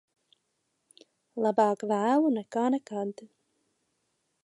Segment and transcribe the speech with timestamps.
[1.47, 3.25] Labāk vēlu nekā nekad.